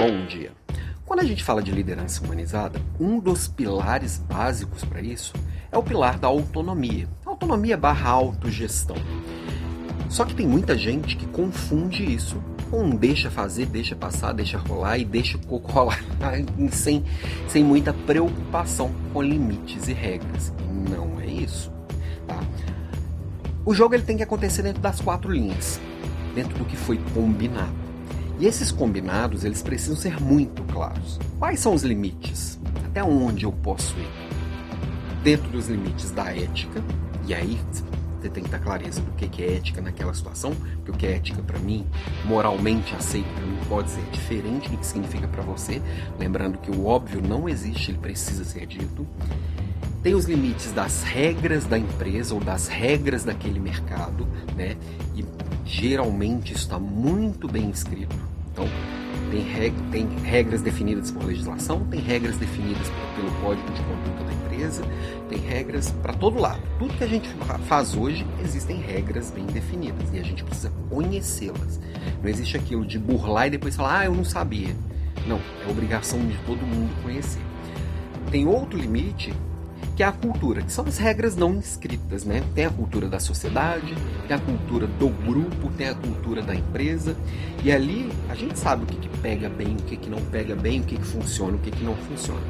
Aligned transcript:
Bom 0.00 0.26
dia. 0.26 0.52
Quando 1.04 1.18
a 1.18 1.24
gente 1.24 1.42
fala 1.42 1.60
de 1.60 1.72
liderança 1.72 2.22
humanizada, 2.22 2.80
um 3.00 3.18
dos 3.18 3.48
pilares 3.48 4.16
básicos 4.16 4.84
para 4.84 5.00
isso 5.00 5.32
é 5.72 5.76
o 5.76 5.82
pilar 5.82 6.20
da 6.20 6.28
autonomia. 6.28 7.08
Autonomia 7.26 7.76
barra 7.76 8.10
autogestão. 8.10 8.94
Só 10.08 10.24
que 10.24 10.36
tem 10.36 10.46
muita 10.46 10.78
gente 10.78 11.16
que 11.16 11.26
confunde 11.26 12.04
isso 12.04 12.40
com 12.70 12.90
deixa 12.90 13.28
fazer, 13.28 13.66
deixa 13.66 13.96
passar, 13.96 14.32
deixa 14.32 14.56
rolar 14.56 14.98
e 14.98 15.04
deixa 15.04 15.36
o 15.36 15.40
coco 15.40 15.72
rolar 15.72 15.98
sem, 16.70 17.04
sem 17.48 17.64
muita 17.64 17.92
preocupação 17.92 18.92
com 19.12 19.20
limites 19.20 19.88
e 19.88 19.92
regras. 19.92 20.52
Não 20.88 21.20
é 21.20 21.26
isso. 21.26 21.72
Tá? 22.24 22.38
O 23.66 23.74
jogo 23.74 23.96
ele 23.96 24.04
tem 24.04 24.16
que 24.16 24.22
acontecer 24.22 24.62
dentro 24.62 24.80
das 24.80 25.00
quatro 25.00 25.32
linhas, 25.32 25.80
dentro 26.36 26.56
do 26.56 26.64
que 26.64 26.76
foi 26.76 27.00
combinado. 27.12 27.87
E 28.38 28.46
esses 28.46 28.70
combinados, 28.70 29.44
eles 29.44 29.62
precisam 29.62 29.96
ser 29.96 30.20
muito 30.20 30.62
claros. 30.72 31.18
Quais 31.38 31.58
são 31.58 31.74
os 31.74 31.82
limites? 31.82 32.58
Até 32.86 33.02
onde 33.02 33.44
eu 33.44 33.50
posso 33.50 33.96
ir? 33.98 34.08
Dentro 35.24 35.48
dos 35.50 35.68
limites 35.68 36.12
da 36.12 36.30
ética, 36.34 36.82
e 37.26 37.34
aí 37.34 37.58
você 38.20 38.28
tem 38.28 38.42
que 38.42 38.50
ter 38.50 38.60
clareza 38.60 39.00
do 39.00 39.10
que 39.12 39.42
é 39.42 39.56
ética 39.56 39.80
naquela 39.80 40.14
situação, 40.14 40.52
porque 40.76 40.90
o 40.90 40.94
que 40.94 41.06
é 41.06 41.16
ética 41.16 41.42
para 41.42 41.58
mim, 41.58 41.84
moralmente 42.24 42.94
aceito 42.94 43.28
para 43.34 43.44
mim, 43.44 43.58
pode 43.68 43.90
ser 43.90 44.02
diferente 44.12 44.68
do 44.68 44.76
que 44.76 44.86
significa 44.86 45.26
para 45.26 45.42
você. 45.42 45.82
Lembrando 46.18 46.58
que 46.58 46.70
o 46.70 46.86
óbvio 46.86 47.20
não 47.20 47.48
existe, 47.48 47.90
ele 47.90 47.98
precisa 47.98 48.44
ser 48.44 48.66
dito. 48.66 49.06
Tem 50.02 50.14
os 50.14 50.26
limites 50.26 50.72
das 50.72 51.02
regras 51.02 51.64
da 51.64 51.76
empresa 51.76 52.34
ou 52.34 52.40
das 52.40 52.68
regras 52.68 53.24
daquele 53.24 53.58
mercado, 53.58 54.28
né? 54.56 54.76
E 55.14 55.24
geralmente 55.64 56.54
está 56.54 56.78
muito 56.78 57.48
bem 57.48 57.68
escrito. 57.68 58.16
Então, 58.58 58.68
tem, 59.30 59.40
reg 59.42 59.72
tem 59.92 60.08
regras 60.24 60.60
definidas 60.60 61.12
por 61.12 61.24
legislação, 61.24 61.84
tem 61.84 62.00
regras 62.00 62.36
definidas 62.38 62.88
pelo 63.14 63.30
código 63.40 63.70
de 63.70 63.80
conduta 63.82 64.24
da 64.24 64.32
empresa, 64.32 64.82
tem 65.28 65.38
regras 65.38 65.90
para 66.02 66.12
todo 66.12 66.40
lado. 66.40 66.60
Tudo 66.76 66.92
que 66.94 67.04
a 67.04 67.06
gente 67.06 67.28
faz 67.68 67.94
hoje 67.94 68.26
existem 68.42 68.80
regras 68.80 69.30
bem 69.30 69.46
definidas 69.46 70.12
e 70.12 70.18
a 70.18 70.24
gente 70.24 70.42
precisa 70.42 70.72
conhecê-las. 70.90 71.78
Não 72.20 72.28
existe 72.28 72.56
aquilo 72.56 72.84
de 72.84 72.98
burlar 72.98 73.46
e 73.46 73.50
depois 73.50 73.76
falar, 73.76 74.00
ah, 74.00 74.04
eu 74.06 74.14
não 74.14 74.24
sabia. 74.24 74.74
Não, 75.24 75.40
é 75.64 75.70
obrigação 75.70 76.18
de 76.26 76.36
todo 76.38 76.58
mundo 76.66 76.90
conhecer. 77.04 77.42
Tem 78.32 78.44
outro 78.44 78.76
limite 78.76 79.32
que 79.96 80.02
é 80.02 80.06
a 80.06 80.12
cultura, 80.12 80.62
que 80.62 80.72
são 80.72 80.84
as 80.86 80.96
regras 80.96 81.34
não 81.34 81.54
inscritas, 81.54 82.24
né? 82.24 82.44
Tem 82.54 82.66
a 82.66 82.70
cultura 82.70 83.08
da 83.08 83.18
sociedade, 83.18 83.94
tem 84.26 84.36
a 84.36 84.40
cultura 84.40 84.86
do 84.86 85.08
grupo, 85.08 85.70
tem 85.76 85.88
a 85.88 85.94
cultura 85.94 86.40
da 86.40 86.54
empresa, 86.54 87.16
e 87.64 87.72
ali 87.72 88.08
a 88.28 88.34
gente 88.34 88.58
sabe 88.58 88.84
o 88.84 88.86
que, 88.86 88.96
que 88.96 89.08
pega 89.18 89.48
bem, 89.48 89.74
o 89.74 89.82
que, 89.82 89.96
que 89.96 90.08
não 90.08 90.20
pega 90.26 90.54
bem, 90.54 90.80
o 90.80 90.84
que, 90.84 90.96
que 90.96 91.04
funciona, 91.04 91.56
o 91.56 91.58
que, 91.58 91.70
que 91.70 91.82
não 91.82 91.96
funciona. 91.96 92.40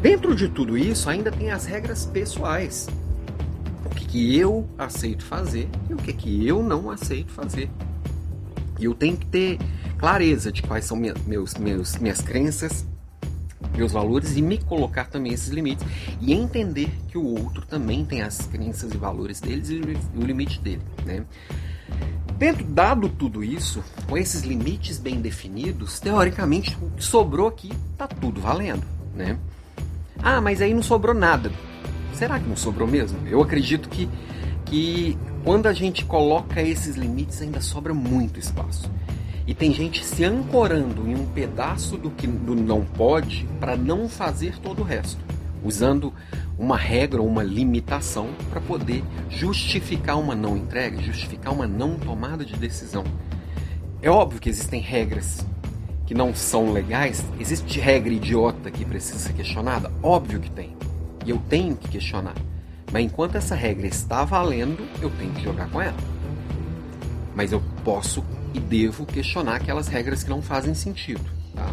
Dentro 0.00 0.34
de 0.34 0.48
tudo 0.48 0.78
isso, 0.78 1.10
ainda 1.10 1.30
tem 1.30 1.50
as 1.50 1.66
regras 1.66 2.06
pessoais. 2.06 2.88
O 3.84 3.90
que, 3.90 4.06
que 4.06 4.38
eu 4.38 4.66
aceito 4.78 5.24
fazer 5.24 5.68
e 5.90 5.94
o 5.94 5.96
que, 5.96 6.12
que 6.12 6.46
eu 6.46 6.62
não 6.62 6.90
aceito 6.90 7.32
fazer. 7.32 7.68
E 8.78 8.84
eu 8.84 8.94
tenho 8.94 9.16
que 9.16 9.26
ter 9.26 9.58
clareza 9.98 10.52
de 10.52 10.62
quais 10.62 10.84
são 10.84 10.96
minha, 10.96 11.14
meus, 11.26 11.54
meus, 11.54 11.96
minhas 11.96 12.20
crenças, 12.20 12.86
meus 13.78 13.92
valores 13.92 14.36
e 14.36 14.42
me 14.42 14.58
colocar 14.58 15.04
também 15.04 15.32
esses 15.32 15.48
limites 15.48 15.86
e 16.20 16.32
entender 16.32 16.90
que 17.08 17.16
o 17.16 17.24
outro 17.24 17.64
também 17.64 18.04
tem 18.04 18.22
as 18.22 18.46
crenças 18.46 18.92
e 18.92 18.96
valores 18.96 19.40
deles 19.40 19.70
e 19.70 19.80
o 20.16 20.24
limite 20.24 20.60
dele, 20.60 20.82
né? 21.06 21.24
Dentro, 22.36 22.64
dado 22.64 23.08
tudo 23.08 23.42
isso, 23.42 23.82
com 24.08 24.16
esses 24.16 24.42
limites 24.42 24.98
bem 24.98 25.20
definidos, 25.20 25.98
teoricamente 25.98 26.76
o 26.80 26.90
que 26.90 27.02
sobrou 27.02 27.48
aqui 27.48 27.72
tá 27.96 28.06
tudo 28.06 28.40
valendo, 28.40 28.84
né? 29.14 29.38
Ah, 30.22 30.40
mas 30.40 30.60
aí 30.60 30.74
não 30.74 30.82
sobrou 30.82 31.14
nada. 31.14 31.50
Será 32.14 32.38
que 32.38 32.48
não 32.48 32.56
sobrou 32.56 32.86
mesmo? 32.86 33.18
Eu 33.26 33.40
acredito 33.40 33.88
que, 33.88 34.08
que 34.66 35.16
quando 35.44 35.66
a 35.66 35.72
gente 35.72 36.04
coloca 36.04 36.60
esses 36.60 36.96
limites 36.96 37.40
ainda 37.40 37.60
sobra 37.60 37.94
muito 37.94 38.38
espaço. 38.38 38.90
E 39.48 39.54
tem 39.54 39.72
gente 39.72 40.04
se 40.04 40.22
ancorando 40.24 41.08
em 41.08 41.14
um 41.14 41.24
pedaço 41.24 41.96
do 41.96 42.10
que 42.10 42.26
do 42.26 42.54
não 42.54 42.84
pode 42.84 43.48
para 43.58 43.78
não 43.78 44.06
fazer 44.06 44.58
todo 44.58 44.82
o 44.82 44.84
resto, 44.84 45.24
usando 45.64 46.12
uma 46.58 46.76
regra 46.76 47.22
ou 47.22 47.26
uma 47.26 47.42
limitação 47.42 48.28
para 48.50 48.60
poder 48.60 49.02
justificar 49.30 50.18
uma 50.18 50.34
não 50.34 50.54
entrega, 50.54 51.00
justificar 51.00 51.54
uma 51.54 51.66
não 51.66 51.98
tomada 51.98 52.44
de 52.44 52.54
decisão. 52.56 53.04
É 54.02 54.10
óbvio 54.10 54.38
que 54.38 54.50
existem 54.50 54.82
regras 54.82 55.46
que 56.04 56.12
não 56.12 56.34
são 56.34 56.70
legais, 56.70 57.24
existe 57.40 57.80
regra 57.80 58.12
idiota 58.12 58.70
que 58.70 58.84
precisa 58.84 59.18
ser 59.18 59.32
questionada? 59.32 59.90
Óbvio 60.02 60.40
que 60.40 60.50
tem. 60.50 60.76
E 61.24 61.30
eu 61.30 61.38
tenho 61.48 61.74
que 61.74 61.88
questionar. 61.88 62.34
Mas 62.92 63.02
enquanto 63.02 63.36
essa 63.36 63.54
regra 63.54 63.86
está 63.86 64.26
valendo, 64.26 64.86
eu 65.00 65.08
tenho 65.08 65.32
que 65.32 65.42
jogar 65.42 65.70
com 65.70 65.80
ela. 65.80 65.96
Mas 67.34 67.50
eu 67.50 67.62
posso 67.82 68.22
e 68.54 68.60
devo 68.60 69.04
questionar 69.06 69.56
aquelas 69.56 69.88
regras 69.88 70.22
que 70.22 70.30
não 70.30 70.42
fazem 70.42 70.74
sentido. 70.74 71.24
Tá? 71.54 71.72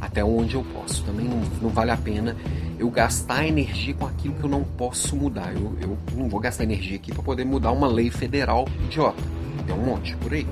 Até 0.00 0.24
onde 0.24 0.54
eu 0.54 0.62
posso. 0.62 1.02
Também 1.04 1.26
não, 1.26 1.40
não, 1.60 1.70
vale 1.70 1.90
a 1.90 1.96
pena 1.96 2.36
eu 2.78 2.90
gastar 2.90 3.46
energia 3.46 3.94
com 3.94 4.06
aquilo 4.06 4.34
que 4.34 4.44
eu 4.44 4.50
não 4.50 4.62
posso 4.62 5.16
mudar. 5.16 5.52
Eu, 5.54 5.76
eu 5.80 5.98
não 6.16 6.28
vou 6.28 6.40
gastar 6.40 6.64
energia 6.64 6.96
aqui 6.96 7.12
para 7.12 7.22
poder 7.22 7.44
mudar 7.44 7.72
uma 7.72 7.88
lei 7.88 8.10
federal 8.10 8.66
idiota. 8.84 9.22
Tem 9.66 9.74
um 9.74 9.84
monte 9.84 10.16
por 10.16 10.32
aí. 10.32 10.46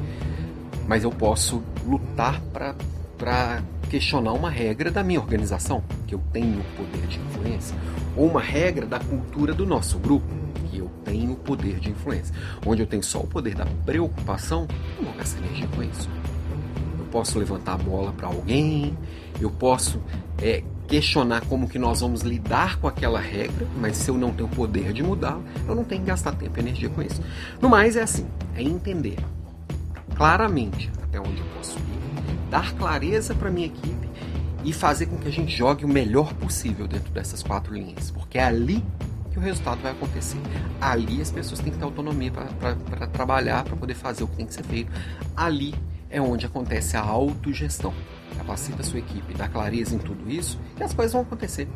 Mas 0.86 1.04
eu 1.04 1.10
posso 1.10 1.62
lutar 1.86 2.40
para 3.18 3.62
questionar 3.88 4.32
uma 4.32 4.50
regra 4.50 4.90
da 4.90 5.02
minha 5.02 5.20
organização, 5.20 5.82
que 6.06 6.14
eu 6.14 6.20
tenho 6.32 6.62
poder 6.76 7.06
de 7.06 7.18
influência, 7.18 7.76
ou 8.16 8.26
uma 8.26 8.40
regra 8.40 8.84
da 8.86 8.98
cultura 8.98 9.54
do 9.54 9.64
nosso 9.64 9.98
grupo 9.98 10.43
tenho 11.04 11.32
o 11.32 11.36
poder 11.36 11.78
de 11.80 11.90
influência. 11.90 12.34
Onde 12.64 12.82
eu 12.82 12.86
tenho 12.86 13.02
só 13.02 13.20
o 13.20 13.26
poder 13.26 13.54
da 13.54 13.66
preocupação, 13.84 14.66
eu 14.98 15.04
não 15.04 15.12
gastar 15.12 15.44
energia 15.44 15.68
com 15.68 15.82
isso. 15.82 16.08
Eu 16.98 17.04
posso 17.06 17.38
levantar 17.38 17.74
a 17.74 17.78
bola 17.78 18.12
para 18.12 18.28
alguém, 18.28 18.96
eu 19.40 19.50
posso 19.50 20.00
é, 20.40 20.62
questionar 20.86 21.42
como 21.46 21.68
que 21.68 21.78
nós 21.78 22.00
vamos 22.00 22.22
lidar 22.22 22.78
com 22.78 22.86
aquela 22.86 23.20
regra, 23.20 23.66
mas 23.80 23.96
se 23.96 24.10
eu 24.10 24.18
não 24.18 24.32
tenho 24.32 24.48
poder 24.48 24.92
de 24.92 25.02
mudar, 25.02 25.38
eu 25.66 25.74
não 25.74 25.84
tenho 25.84 26.02
que 26.02 26.08
gastar 26.08 26.32
tempo 26.32 26.58
e 26.58 26.60
energia 26.60 26.88
com 26.88 27.02
isso. 27.02 27.22
No 27.60 27.68
mais 27.68 27.96
é 27.96 28.02
assim, 28.02 28.26
é 28.54 28.62
entender 28.62 29.18
claramente 30.14 30.90
até 31.02 31.18
onde 31.18 31.38
eu 31.38 31.46
posso 31.56 31.78
ir, 31.78 32.50
dar 32.50 32.72
clareza 32.74 33.34
para 33.34 33.50
minha 33.50 33.66
equipe 33.66 34.08
e 34.64 34.72
fazer 34.72 35.06
com 35.06 35.18
que 35.18 35.28
a 35.28 35.32
gente 35.32 35.54
jogue 35.54 35.84
o 35.84 35.88
melhor 35.88 36.32
possível 36.34 36.86
dentro 36.86 37.12
dessas 37.12 37.42
quatro 37.42 37.74
linhas, 37.74 38.10
porque 38.10 38.38
é 38.38 38.44
ali 38.44 38.82
que 39.34 39.38
o 39.40 39.42
resultado 39.42 39.82
vai 39.82 39.90
acontecer. 39.90 40.38
Ali 40.80 41.20
as 41.20 41.30
pessoas 41.30 41.58
têm 41.58 41.72
que 41.72 41.78
ter 41.78 41.84
autonomia 41.84 42.30
para 42.30 43.06
trabalhar, 43.08 43.64
para 43.64 43.76
poder 43.76 43.94
fazer 43.94 44.22
o 44.22 44.28
que 44.28 44.36
tem 44.36 44.46
que 44.46 44.54
ser 44.54 44.62
feito. 44.62 44.92
Ali 45.36 45.74
é 46.08 46.20
onde 46.20 46.46
acontece 46.46 46.96
a 46.96 47.00
autogestão. 47.00 47.92
Capacita 48.36 48.80
a 48.80 48.84
sua 48.84 49.00
equipe, 49.00 49.34
dá 49.34 49.48
clareza 49.48 49.94
em 49.94 49.98
tudo 49.98 50.30
isso 50.30 50.58
e 50.78 50.82
as 50.82 50.94
coisas 50.94 51.12
vão 51.12 51.22
acontecer. 51.22 51.68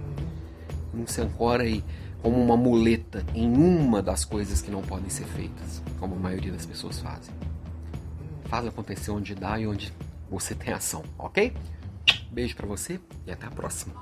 Não 0.95 1.07
se 1.07 1.21
ancora 1.21 1.65
aí 1.65 1.85
como 2.23 2.41
uma 2.41 2.57
muleta 2.57 3.25
em 3.35 3.53
uma 3.53 4.01
das 4.01 4.25
coisas 4.25 4.63
que 4.63 4.71
não 4.71 4.83
podem 4.83 5.11
ser 5.11 5.25
feitas, 5.25 5.83
como 5.99 6.15
a 6.15 6.19
maioria 6.19 6.53
das 6.53 6.65
pessoas 6.65 7.01
fazem. 7.01 7.35
Faz 8.45 8.67
acontecer 8.67 9.11
onde 9.11 9.35
dá 9.35 9.59
e 9.59 9.67
onde 9.67 9.93
você 10.31 10.55
tem 10.55 10.73
ação, 10.73 11.03
ok? 11.19 11.53
Beijo 12.31 12.55
para 12.55 12.67
você 12.67 13.01
e 13.27 13.33
até 13.33 13.47
a 13.47 13.51
próxima. 13.51 13.95